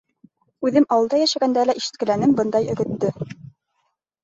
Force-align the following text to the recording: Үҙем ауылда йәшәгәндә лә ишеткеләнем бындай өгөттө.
Үҙем 0.69 0.87
ауылда 0.97 1.19
йәшәгәндә 1.25 1.67
лә 1.71 1.77
ишеткеләнем 1.83 2.35
бындай 2.41 2.73
өгөттө. 2.77 3.15